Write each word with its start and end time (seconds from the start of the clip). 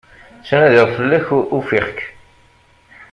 Ttnadiɣ 0.39 0.87
fell-ak, 0.95 1.27
ufiɣ-k. 1.57 1.97